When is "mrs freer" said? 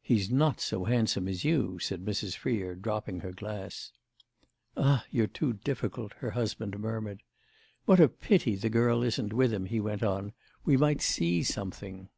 2.04-2.76